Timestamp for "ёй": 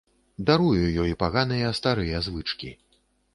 1.03-1.11